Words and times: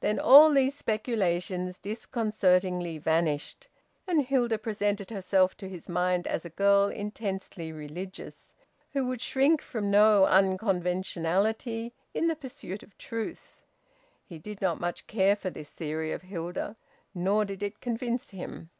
Then 0.00 0.18
all 0.18 0.48
these 0.50 0.74
speculations 0.74 1.76
disconcertingly 1.76 2.96
vanished, 2.96 3.68
and 4.06 4.24
Hilda 4.24 4.56
presented 4.56 5.10
herself 5.10 5.58
to 5.58 5.68
his 5.68 5.90
mind 5.90 6.26
as 6.26 6.46
a 6.46 6.56
girl 6.56 6.88
intensely 6.88 7.70
religious, 7.70 8.54
who 8.92 9.06
would 9.06 9.20
shrink 9.20 9.60
from 9.60 9.90
no 9.90 10.24
unconventionality 10.24 11.92
in 12.14 12.28
the 12.28 12.34
pursuit 12.34 12.82
of 12.82 12.96
truth. 12.96 13.62
He 14.24 14.38
did 14.38 14.62
not 14.62 14.80
much 14.80 15.06
care 15.06 15.36
for 15.36 15.50
this 15.50 15.68
theory 15.68 16.12
of 16.12 16.22
Hilda, 16.22 16.76
nor 17.14 17.44
did 17.44 17.62
it 17.62 17.82
convince 17.82 18.30
him. 18.30 18.70